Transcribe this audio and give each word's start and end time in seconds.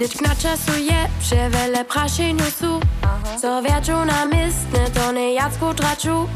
Nič 0.00 0.18
časuje, 0.38 1.10
převele 1.18 1.84
prašinu 1.86 2.44
sú 2.50 2.82
Co 3.38 3.60
viaču 3.62 3.94
na 4.04 4.24
mistne, 4.24 4.90
to 4.90 5.12
ne 5.12 5.34
jacku 5.38 5.74
traču 5.74 6.26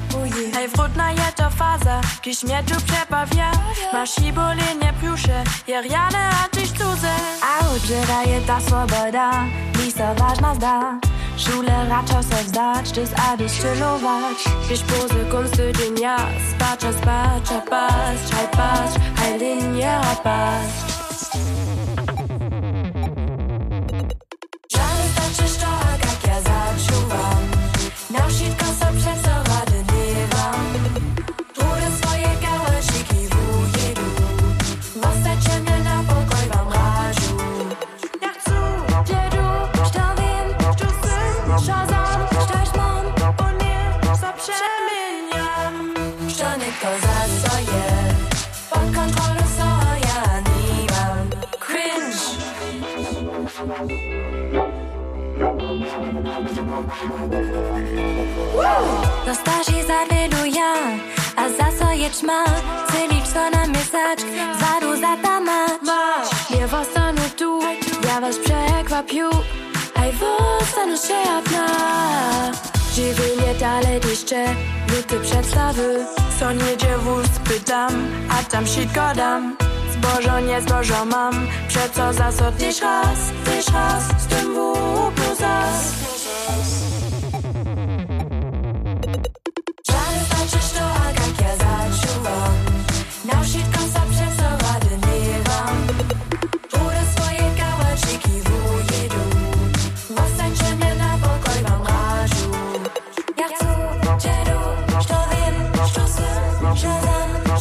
Hej, 0.55 0.67
wrótna 0.77 1.11
je 1.11 1.29
to 1.37 1.51
faza, 1.51 2.01
kiż 2.21 2.43
mnie 2.43 2.63
tu 2.67 2.77
przepawia 2.87 3.51
Masz 3.93 4.19
i 4.19 4.33
bolenie 4.33 4.93
prusze, 5.01 5.45
je 5.67 5.83
riane 5.83 6.31
a 6.31 6.49
tyś 6.49 6.71
cudze. 6.71 7.15
A 7.43 7.67
odżyra 7.75 8.23
je 8.23 8.41
ta 8.47 8.61
swoboda, 8.61 9.31
lisa 9.79 10.15
ważna 10.15 10.55
zda. 10.55 11.01
Szule 11.39 11.89
racza 11.89 12.23
se 12.23 12.45
wzdać, 12.45 12.89
z 12.89 13.13
ady 13.31 13.49
stylować 13.49 14.39
Kiż 14.69 14.81
pozy 14.83 15.25
kunsty 15.31 15.73
dnia, 15.73 16.17
spacza, 16.51 16.93
spacza, 16.93 17.61
pas 17.71 18.19
Haj 18.31 18.49
pas, 18.49 18.91
haj 19.17 19.39
linia 19.39 20.01
pas 20.23 20.98
znam, 41.65 42.27
štoś 42.31 42.69
mam 42.77 43.05
bo 43.39 43.45
nie 43.65 43.79
zaprzemieniam. 44.15 45.95
Što 46.29 46.45
nikto 46.65 46.89
za 47.03 47.49
co 47.49 47.59
je 47.59 48.15
Pod 48.71 48.95
kontrolą 48.95 49.43
co 49.59 49.69
ja 50.09 50.41
nie 50.41 50.87
mam 50.93 51.31
No 59.27 59.35
starsi 59.35 59.83
zadeluja, 59.83 60.73
a 61.37 61.49
za 61.49 61.79
co 61.79 61.93
je 61.93 62.11
ćma. 62.11 62.45
Celić 62.91 63.29
co 63.33 63.51
na 63.51 63.67
mjesać, 63.67 64.21
zadu 64.61 64.97
za 64.97 65.17
tamat 65.23 65.83
Masz, 65.83 66.51
nie 66.51 66.69
zostanu 66.69 67.23
tu, 67.39 67.61
ja 68.09 68.21
was 68.21 68.37
przekwapiu 68.39 69.31
Zostanu 70.13 70.97
się 70.97 71.15
jedna 71.15 71.67
Żywy 72.95 73.47
nie 73.47 73.55
dalej 73.55 74.01
jeszcze, 74.11 74.45
luty 74.89 75.21
przedstawy. 75.21 76.07
Co 76.41 76.53
nie 76.53 76.77
dziewu 76.77 77.17
spytam, 77.35 78.09
a 78.31 78.51
tam 78.51 78.67
sitko 78.67 79.15
dam. 79.17 79.57
Zbożo 79.93 80.41
nie 80.41 80.61
zbożo 80.61 81.05
mam, 81.05 81.47
przeco 81.69 82.13
za 82.13 82.33
co 82.33 82.53
tyś 82.53 82.81
raz, 82.81 83.19
tyś 83.45 83.75
raz 83.75 84.05
Z 84.23 84.27
tym 84.27 84.55
w 84.55 85.13
plus 85.15 85.39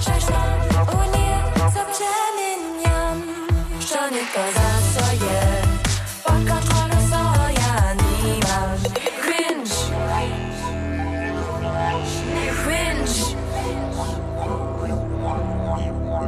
szczęść 0.01 0.27
mam 0.29 0.99
O 0.99 1.03
nie, 1.17 1.43
co 1.73 1.79
przemieniam. 1.91 3.23
Što 3.79 4.09
nikto 4.09 4.39
za 4.55 4.99
co 4.99 5.11
je 5.25 5.67
nie 8.23 8.39
mam. 8.39 8.77
Cringe, 9.21 9.75
cringe. 12.63 13.37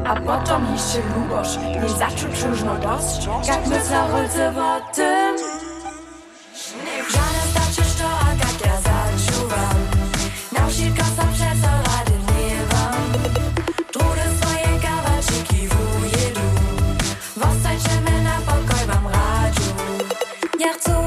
A 0.06 0.16
potom 0.16 0.68
jeszcze 0.74 1.00
lubosz, 1.16 1.58
nie 1.84 1.90
zaczuć 1.90 2.42
różno 2.44 2.76
dość 2.76 3.30
Jak 3.48 3.68
my 3.68 3.86
za 3.86 4.08
rolce 4.08 4.52
wody 4.52 5.29
faire. 20.74 20.99